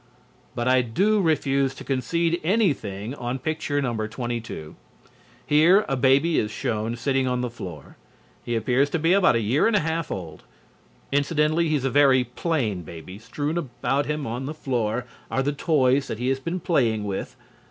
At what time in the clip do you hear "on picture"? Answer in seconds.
3.13-3.79